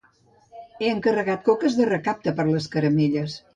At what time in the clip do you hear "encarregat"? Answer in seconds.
0.93-1.45